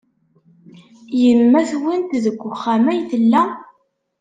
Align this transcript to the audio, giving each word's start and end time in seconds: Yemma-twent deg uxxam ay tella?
Yemma-twent 1.21 2.09
deg 2.23 2.39
uxxam 2.51 2.85
ay 2.91 2.99
tella? 3.09 3.43